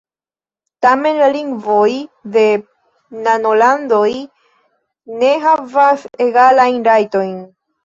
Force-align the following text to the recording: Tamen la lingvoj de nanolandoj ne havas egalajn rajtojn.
Tamen 0.85 1.19
la 1.23 1.27
lingvoj 1.35 1.91
de 2.37 2.45
nanolandoj 3.27 4.09
ne 5.23 5.31
havas 5.47 6.11
egalajn 6.29 6.85
rajtojn. 6.93 7.33